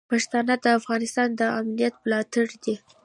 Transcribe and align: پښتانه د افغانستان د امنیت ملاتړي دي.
پښتانه 0.11 0.53
د 0.63 0.65
افغانستان 0.79 1.29
د 1.39 1.41
امنیت 1.59 1.93
ملاتړي 2.03 2.57
دي. 2.65 2.75